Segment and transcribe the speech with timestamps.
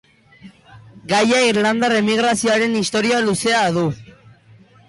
[1.11, 3.85] Gaia irlandar emigrazioaren historia luzea du.